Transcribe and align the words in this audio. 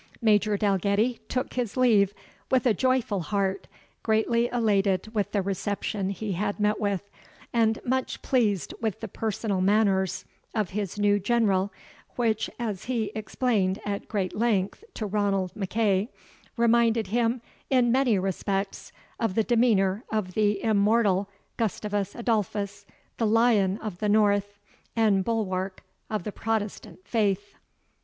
Major 0.19 0.57
Dalgetty 0.57 1.19
took 1.29 1.53
his 1.53 1.77
leave 1.77 2.15
with 2.49 2.65
a 2.65 2.73
joyful 2.73 3.19
heart 3.19 3.67
greatly 4.01 4.47
elated 4.47 5.13
with 5.13 5.31
the 5.31 5.43
reception 5.43 6.09
he 6.09 6.31
had 6.31 6.59
met 6.59 6.79
with, 6.79 7.11
and 7.53 7.77
much 7.85 8.23
pleased 8.23 8.73
with 8.81 8.99
the 8.99 9.07
personal 9.07 9.61
manners 9.61 10.25
of 10.55 10.71
his 10.71 10.97
new 10.97 11.19
General, 11.19 11.71
which, 12.15 12.49
as 12.57 12.85
he 12.85 13.11
explained 13.13 13.79
at 13.85 14.07
great 14.07 14.35
length 14.35 14.83
to 14.95 15.05
Ranald 15.05 15.53
MacEagh, 15.53 16.07
reminded 16.57 17.05
him 17.09 17.39
in 17.69 17.91
many 17.91 18.17
respects 18.17 18.91
of 19.19 19.35
the 19.35 19.43
demeanour 19.43 20.03
of 20.11 20.33
the 20.33 20.63
immortal 20.63 21.29
Gustavus 21.57 22.15
Adolphus, 22.15 22.87
the 23.17 23.27
Lion 23.27 23.77
of 23.77 23.99
the 23.99 24.09
North, 24.09 24.57
and 24.95 25.23
Bulwark 25.23 25.83
of 26.09 26.23
the 26.23 26.31
Protestant 26.31 27.05
Faith. 27.07 27.53